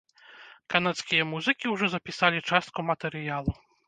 Канадскія 0.73 1.27
музыкі 1.33 1.65
ўжо 1.73 1.89
запісалі 1.95 2.39
частку 2.49 2.85
матэрыялу. 2.89 3.53